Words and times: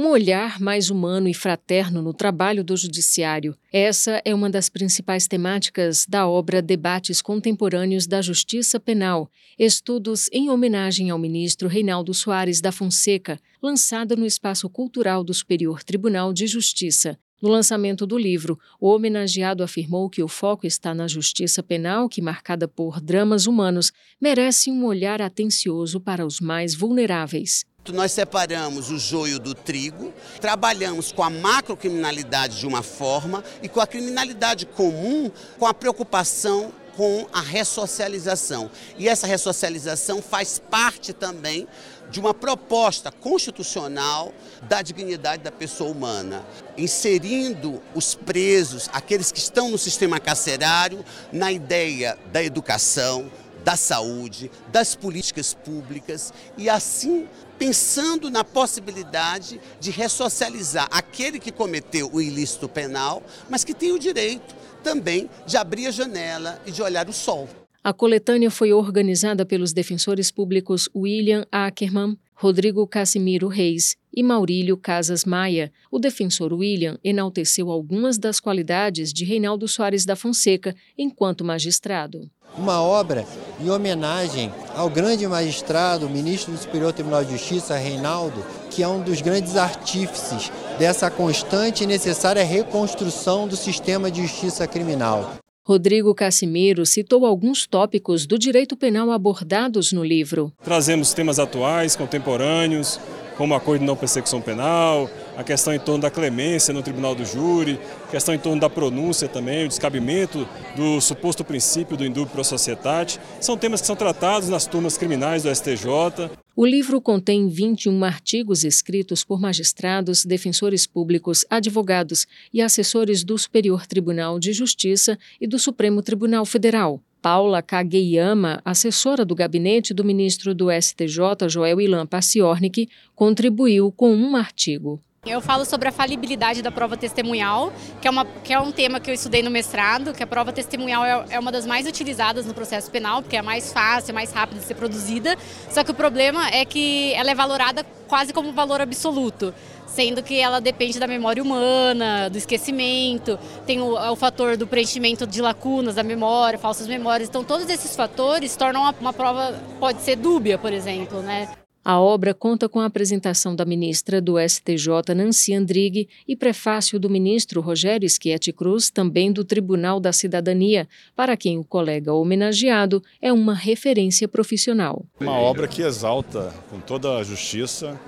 Um 0.00 0.10
olhar 0.10 0.60
mais 0.60 0.90
humano 0.90 1.28
e 1.28 1.34
fraterno 1.34 2.00
no 2.00 2.14
trabalho 2.14 2.62
do 2.62 2.76
Judiciário. 2.76 3.58
Essa 3.72 4.22
é 4.24 4.32
uma 4.32 4.48
das 4.48 4.68
principais 4.68 5.26
temáticas 5.26 6.06
da 6.08 6.28
obra 6.28 6.62
Debates 6.62 7.20
Contemporâneos 7.20 8.06
da 8.06 8.22
Justiça 8.22 8.78
Penal, 8.78 9.28
estudos 9.58 10.28
em 10.30 10.50
homenagem 10.50 11.10
ao 11.10 11.18
ministro 11.18 11.66
Reinaldo 11.66 12.14
Soares 12.14 12.60
da 12.60 12.70
Fonseca, 12.70 13.40
lançada 13.60 14.14
no 14.14 14.24
Espaço 14.24 14.70
Cultural 14.70 15.24
do 15.24 15.34
Superior 15.34 15.82
Tribunal 15.82 16.32
de 16.32 16.46
Justiça. 16.46 17.18
No 17.42 17.48
lançamento 17.48 18.06
do 18.06 18.16
livro, 18.16 18.56
o 18.80 18.94
homenageado 18.94 19.64
afirmou 19.64 20.08
que 20.08 20.22
o 20.22 20.28
foco 20.28 20.64
está 20.64 20.94
na 20.94 21.08
justiça 21.08 21.60
penal, 21.60 22.08
que, 22.08 22.22
marcada 22.22 22.68
por 22.68 23.00
dramas 23.00 23.48
humanos, 23.48 23.92
merece 24.20 24.70
um 24.70 24.84
olhar 24.84 25.20
atencioso 25.20 25.98
para 25.98 26.24
os 26.24 26.38
mais 26.38 26.72
vulneráveis 26.72 27.66
nós 27.92 28.12
separamos 28.12 28.90
o 28.90 28.98
joio 28.98 29.38
do 29.38 29.54
trigo, 29.54 30.12
trabalhamos 30.40 31.12
com 31.12 31.22
a 31.22 31.30
macrocriminalidade 31.30 32.58
de 32.58 32.66
uma 32.66 32.82
forma 32.82 33.42
e 33.62 33.68
com 33.68 33.80
a 33.80 33.86
criminalidade 33.86 34.66
comum 34.66 35.30
com 35.58 35.66
a 35.66 35.74
preocupação 35.74 36.72
com 36.98 37.28
a 37.32 37.40
ressocialização. 37.40 38.68
E 38.98 39.08
essa 39.08 39.24
ressocialização 39.24 40.20
faz 40.20 40.58
parte 40.58 41.12
também 41.12 41.68
de 42.10 42.18
uma 42.18 42.34
proposta 42.34 43.12
constitucional 43.12 44.34
da 44.62 44.82
dignidade 44.82 45.44
da 45.44 45.52
pessoa 45.52 45.90
humana, 45.90 46.44
inserindo 46.76 47.80
os 47.94 48.16
presos, 48.16 48.90
aqueles 48.92 49.30
que 49.30 49.38
estão 49.38 49.70
no 49.70 49.78
sistema 49.78 50.18
carcerário, 50.18 51.04
na 51.32 51.52
ideia 51.52 52.18
da 52.32 52.42
educação, 52.42 53.30
da 53.68 53.76
saúde, 53.76 54.50
das 54.72 54.94
políticas 54.94 55.52
públicas 55.52 56.32
e 56.56 56.70
assim 56.70 57.28
pensando 57.58 58.30
na 58.30 58.42
possibilidade 58.42 59.60
de 59.78 59.90
ressocializar 59.90 60.88
aquele 60.90 61.38
que 61.38 61.52
cometeu 61.52 62.08
o 62.10 62.18
ilícito 62.18 62.66
penal, 62.66 63.22
mas 63.46 63.64
que 63.64 63.74
tem 63.74 63.92
o 63.92 63.98
direito 63.98 64.56
também 64.82 65.28
de 65.44 65.58
abrir 65.58 65.86
a 65.86 65.90
janela 65.90 66.58
e 66.64 66.70
de 66.70 66.80
olhar 66.80 67.10
o 67.10 67.12
sol. 67.12 67.46
A 67.82 67.92
coletânea 67.92 68.50
foi 68.50 68.72
organizada 68.72 69.46
pelos 69.46 69.72
defensores 69.72 70.30
públicos 70.30 70.88
William 70.94 71.46
Ackerman, 71.50 72.18
Rodrigo 72.34 72.86
Casimiro 72.86 73.48
Reis 73.48 73.96
e 74.14 74.22
Maurílio 74.22 74.76
Casas 74.76 75.24
Maia. 75.24 75.72
O 75.90 75.98
defensor 75.98 76.52
William 76.52 76.98
enalteceu 77.02 77.70
algumas 77.70 78.18
das 78.18 78.40
qualidades 78.40 79.12
de 79.12 79.24
Reinaldo 79.24 79.66
Soares 79.66 80.04
da 80.04 80.16
Fonseca 80.16 80.74
enquanto 80.96 81.44
magistrado. 81.44 82.28
Uma 82.56 82.82
obra 82.82 83.24
em 83.60 83.70
homenagem 83.70 84.52
ao 84.74 84.90
grande 84.90 85.26
magistrado, 85.26 86.08
ministro 86.08 86.52
do 86.52 86.58
Superior 86.58 86.92
Tribunal 86.92 87.24
de 87.24 87.32
Justiça, 87.32 87.76
Reinaldo, 87.76 88.44
que 88.70 88.82
é 88.82 88.88
um 88.88 89.02
dos 89.02 89.20
grandes 89.20 89.56
artífices 89.56 90.50
dessa 90.78 91.10
constante 91.10 91.84
e 91.84 91.86
necessária 91.86 92.42
reconstrução 92.44 93.46
do 93.46 93.56
sistema 93.56 94.10
de 94.10 94.22
justiça 94.22 94.66
criminal. 94.66 95.38
Rodrigo 95.68 96.14
Cassimiro 96.14 96.86
citou 96.86 97.26
alguns 97.26 97.66
tópicos 97.66 98.26
do 98.26 98.38
direito 98.38 98.74
penal 98.74 99.10
abordados 99.10 99.92
no 99.92 100.02
livro. 100.02 100.50
Trazemos 100.64 101.12
temas 101.12 101.38
atuais, 101.38 101.94
contemporâneos, 101.94 102.98
como 103.36 103.54
acordo 103.54 103.80
de 103.80 103.84
não 103.84 103.94
persecução 103.94 104.40
penal, 104.40 105.10
a 105.36 105.44
questão 105.44 105.74
em 105.74 105.78
torno 105.78 106.00
da 106.00 106.10
clemência 106.10 106.72
no 106.72 106.82
tribunal 106.82 107.14
do 107.14 107.22
júri, 107.22 107.78
questão 108.10 108.34
em 108.34 108.38
torno 108.38 108.58
da 108.58 108.70
pronúncia 108.70 109.28
também, 109.28 109.66
o 109.66 109.68
descabimento 109.68 110.48
do 110.74 111.02
suposto 111.02 111.44
princípio 111.44 111.98
do 111.98 112.06
indúbio 112.06 112.32
pro 112.32 112.42
societate. 112.42 113.20
São 113.38 113.54
temas 113.58 113.82
que 113.82 113.86
são 113.86 113.94
tratados 113.94 114.48
nas 114.48 114.66
turmas 114.66 114.96
criminais 114.96 115.42
do 115.42 115.54
STJ. 115.54 116.30
O 116.60 116.66
livro 116.66 117.00
contém 117.00 117.46
21 117.46 118.02
artigos 118.02 118.64
escritos 118.64 119.22
por 119.22 119.40
magistrados, 119.40 120.24
defensores 120.24 120.88
públicos, 120.88 121.44
advogados 121.48 122.26
e 122.52 122.60
assessores 122.60 123.22
do 123.22 123.38
Superior 123.38 123.86
Tribunal 123.86 124.40
de 124.40 124.52
Justiça 124.52 125.16
e 125.40 125.46
do 125.46 125.56
Supremo 125.56 126.02
Tribunal 126.02 126.44
Federal. 126.44 127.00
Paula 127.22 127.62
Kageyama, 127.62 128.60
assessora 128.64 129.24
do 129.24 129.36
gabinete 129.36 129.94
do 129.94 130.02
ministro 130.02 130.52
do 130.52 130.66
STJ, 130.68 131.48
Joel 131.48 131.80
Ilan 131.80 132.08
Paciornik, 132.08 132.88
contribuiu 133.14 133.92
com 133.92 134.12
um 134.12 134.34
artigo. 134.34 135.00
Eu 135.28 135.40
falo 135.42 135.64
sobre 135.64 135.88
a 135.88 135.92
falibilidade 135.92 136.62
da 136.62 136.70
prova 136.70 136.96
testemunhal, 136.96 137.72
que 138.00 138.08
é, 138.08 138.10
uma, 138.10 138.24
que 138.24 138.52
é 138.52 138.58
um 138.58 138.72
tema 138.72 138.98
que 138.98 139.10
eu 139.10 139.14
estudei 139.14 139.42
no 139.42 139.50
mestrado, 139.50 140.14
que 140.14 140.22
a 140.22 140.26
prova 140.26 140.52
testemunhal 140.52 141.04
é, 141.04 141.34
é 141.34 141.38
uma 141.38 141.52
das 141.52 141.66
mais 141.66 141.86
utilizadas 141.86 142.46
no 142.46 142.54
processo 142.54 142.90
penal, 142.90 143.22
porque 143.22 143.36
é 143.36 143.42
mais 143.42 143.72
fácil, 143.72 144.10
é 144.10 144.14
mais 144.14 144.32
rápida 144.32 144.60
de 144.60 144.66
ser 144.66 144.74
produzida. 144.74 145.36
Só 145.70 145.84
que 145.84 145.90
o 145.90 145.94
problema 145.94 146.48
é 146.48 146.64
que 146.64 147.12
ela 147.14 147.30
é 147.30 147.34
valorada 147.34 147.84
quase 148.08 148.32
como 148.32 148.52
valor 148.52 148.80
absoluto, 148.80 149.54
sendo 149.86 150.22
que 150.22 150.40
ela 150.40 150.60
depende 150.60 150.98
da 150.98 151.06
memória 151.06 151.42
humana, 151.42 152.30
do 152.30 152.38
esquecimento, 152.38 153.38
tem 153.66 153.80
o, 153.80 153.92
o 153.94 154.16
fator 154.16 154.56
do 154.56 154.66
preenchimento 154.66 155.26
de 155.26 155.42
lacunas 155.42 155.94
da 155.94 156.02
memória, 156.02 156.58
falsas 156.58 156.86
memórias. 156.86 157.28
Então, 157.28 157.44
todos 157.44 157.68
esses 157.68 157.94
fatores 157.94 158.56
tornam 158.56 158.82
uma, 158.98 159.12
prova, 159.12 159.60
pode 159.78 160.00
ser 160.00 160.16
dúbia, 160.16 160.56
por 160.56 160.72
exemplo, 160.72 161.20
né? 161.20 161.48
A 161.88 161.98
obra 161.98 162.34
conta 162.34 162.68
com 162.68 162.80
a 162.80 162.84
apresentação 162.84 163.56
da 163.56 163.64
ministra 163.64 164.20
do 164.20 164.34
STJ, 164.38 165.14
Nancy 165.16 165.54
Andrighi, 165.54 166.06
e 166.28 166.36
prefácio 166.36 167.00
do 167.00 167.08
ministro 167.08 167.62
Rogério 167.62 168.06
Schietti 168.10 168.52
Cruz, 168.52 168.90
também 168.90 169.32
do 169.32 169.42
Tribunal 169.42 169.98
da 169.98 170.12
Cidadania, 170.12 170.86
para 171.16 171.34
quem 171.34 171.56
o 171.56 171.64
colega 171.64 172.12
homenageado 172.12 173.02
é 173.22 173.32
uma 173.32 173.54
referência 173.54 174.28
profissional. 174.28 175.02
Uma 175.18 175.38
obra 175.38 175.66
que 175.66 175.80
exalta 175.80 176.52
com 176.68 176.78
toda 176.78 177.16
a 177.16 177.24
justiça 177.24 177.98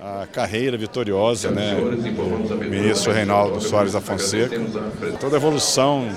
a 0.00 0.26
carreira 0.26 0.78
vitoriosa 0.78 1.50
né, 1.50 1.74
do 1.74 2.56
ministro 2.56 3.12
Reinaldo 3.12 3.60
Soares 3.60 3.92
da 3.92 4.00
Fonseca, 4.00 4.58
toda 5.20 5.36
a 5.36 5.38
evolução 5.38 6.08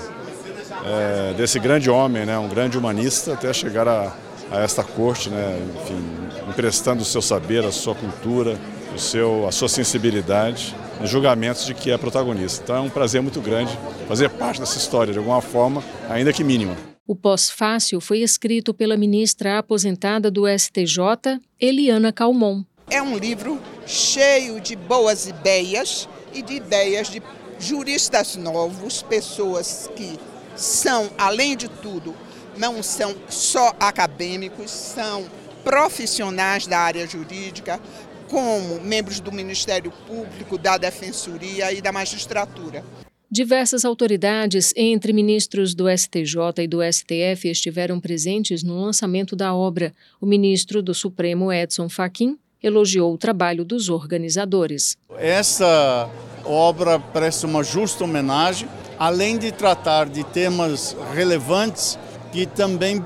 é, 0.86 1.34
desse 1.34 1.58
grande 1.58 1.90
homem, 1.90 2.24
né, 2.24 2.38
um 2.38 2.48
grande 2.48 2.78
humanista, 2.78 3.34
até 3.34 3.52
chegar 3.52 3.86
a 3.86 4.16
a 4.50 4.60
esta 4.60 4.82
corte, 4.82 5.30
né, 5.30 5.58
enfim, 5.82 6.02
emprestando 6.48 7.02
o 7.02 7.04
seu 7.04 7.22
saber, 7.22 7.64
a 7.64 7.72
sua 7.72 7.94
cultura, 7.94 8.58
o 8.94 8.98
seu, 8.98 9.46
a 9.46 9.52
sua 9.52 9.68
sensibilidade 9.68 10.74
nos 11.00 11.08
julgamentos 11.08 11.64
de 11.64 11.74
que 11.74 11.90
é 11.90 11.96
protagonista. 11.96 12.62
Então 12.62 12.76
é 12.76 12.80
um 12.80 12.90
prazer 12.90 13.22
muito 13.22 13.40
grande 13.40 13.76
fazer 14.06 14.28
parte 14.30 14.60
dessa 14.60 14.76
história, 14.76 15.12
de 15.12 15.18
alguma 15.18 15.40
forma, 15.40 15.82
ainda 16.08 16.32
que 16.32 16.44
mínima. 16.44 16.76
O 17.06 17.16
pós-fácil 17.16 18.00
foi 18.00 18.18
escrito 18.18 18.72
pela 18.72 18.96
ministra 18.96 19.58
aposentada 19.58 20.30
do 20.30 20.44
STJ, 20.46 21.40
Eliana 21.58 22.12
Calmon. 22.12 22.62
É 22.88 23.00
um 23.02 23.16
livro 23.16 23.60
cheio 23.86 24.60
de 24.60 24.76
boas 24.76 25.26
ideias 25.26 26.08
e 26.32 26.42
de 26.42 26.54
ideias 26.54 27.08
de 27.08 27.22
juristas 27.58 28.36
novos, 28.36 29.02
pessoas 29.02 29.90
que 29.96 30.18
são, 30.56 31.10
além 31.16 31.56
de 31.56 31.68
tudo, 31.68 32.14
não 32.56 32.82
são 32.82 33.14
só 33.28 33.74
acadêmicos, 33.80 34.70
são 34.70 35.24
profissionais 35.62 36.66
da 36.66 36.78
área 36.78 37.06
jurídica, 37.06 37.80
como 38.28 38.80
membros 38.80 39.20
do 39.20 39.32
Ministério 39.32 39.92
Público, 40.06 40.56
da 40.56 40.78
Defensoria 40.78 41.72
e 41.72 41.82
da 41.82 41.92
Magistratura. 41.92 42.84
Diversas 43.32 43.84
autoridades, 43.84 44.72
entre 44.76 45.12
ministros 45.12 45.72
do 45.72 45.84
STJ 45.88 46.64
e 46.64 46.66
do 46.66 46.80
STF, 46.82 47.48
estiveram 47.48 48.00
presentes 48.00 48.64
no 48.64 48.80
lançamento 48.80 49.36
da 49.36 49.54
obra. 49.54 49.92
O 50.20 50.26
ministro 50.26 50.82
do 50.82 50.92
Supremo, 50.92 51.52
Edson 51.52 51.88
Fachin, 51.88 52.36
elogiou 52.60 53.14
o 53.14 53.18
trabalho 53.18 53.64
dos 53.64 53.88
organizadores. 53.88 54.96
Essa 55.16 56.10
obra 56.44 56.98
presta 56.98 57.46
uma 57.46 57.62
justa 57.62 58.02
homenagem, 58.02 58.68
além 58.98 59.38
de 59.38 59.52
tratar 59.52 60.08
de 60.08 60.24
temas 60.24 60.96
relevantes 61.14 61.98
que 62.32 62.46
também 62.46 63.04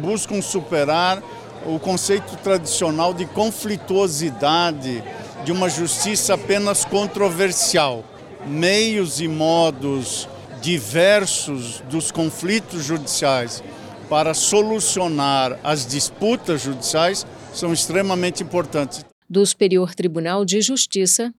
buscam 0.00 0.40
superar 0.40 1.22
o 1.66 1.78
conceito 1.78 2.36
tradicional 2.38 3.12
de 3.12 3.26
conflituosidade 3.26 5.02
de 5.44 5.52
uma 5.52 5.68
justiça 5.68 6.34
apenas 6.34 6.84
controversial. 6.84 8.04
Meios 8.46 9.20
e 9.20 9.28
modos 9.28 10.28
diversos 10.62 11.80
dos 11.90 12.10
conflitos 12.10 12.84
judiciais 12.84 13.62
para 14.08 14.34
solucionar 14.34 15.58
as 15.62 15.86
disputas 15.86 16.62
judiciais 16.62 17.26
são 17.52 17.72
extremamente 17.72 18.42
importantes. 18.42 19.04
Do 19.28 19.44
Superior 19.46 19.94
Tribunal 19.94 20.44
de 20.44 20.60
Justiça, 20.60 21.32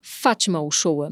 Fátima 0.00 0.60
Uchoa. 0.62 1.10